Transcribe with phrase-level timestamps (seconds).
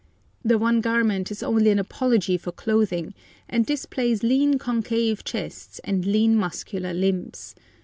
[0.43, 3.13] The one garment is only an apology for clothing,
[3.47, 7.53] and displays lean concave chests and lean muscular limbs.